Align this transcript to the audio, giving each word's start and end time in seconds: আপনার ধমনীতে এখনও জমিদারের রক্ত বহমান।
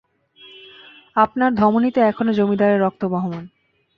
আপনার 1.15 1.51
ধমনীতে 1.55 1.99
এখনও 2.01 2.33
জমিদারের 2.33 2.81
রক্ত 2.81 3.01
বহমান। 3.05 3.43